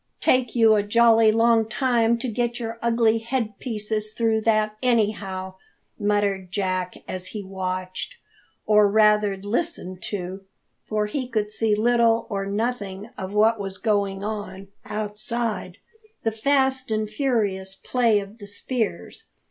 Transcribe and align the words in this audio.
"Take 0.19 0.55
you 0.55 0.73
a 0.73 0.81
jolly 0.81 1.31
long 1.31 1.69
time 1.69 2.17
to 2.17 2.27
get 2.27 2.59
your 2.59 2.79
ugly 2.81 3.19
head 3.19 3.59
pieces 3.59 4.13
through 4.15 4.41
that, 4.41 4.75
anyhow!" 4.81 5.53
muttered 5.99 6.49
Jack, 6.51 6.95
as 7.07 7.27
he 7.27 7.43
watched 7.43 8.15
or 8.65 8.89
rather 8.89 9.37
listened 9.37 10.01
to, 10.09 10.41
for 10.87 11.05
he 11.05 11.27
could 11.27 11.51
see 11.51 11.75
little 11.75 12.25
or 12.31 12.47
nothing 12.47 13.11
of 13.15 13.31
what 13.35 13.59
was 13.59 13.77
going 13.77 14.23
on 14.23 14.69
outside 14.85 15.77
the 16.23 16.31
fast 16.31 16.89
and 16.89 17.07
furious 17.07 17.75
play 17.75 18.19
of 18.19 18.39
the 18.39 18.47
spears. 18.47 19.25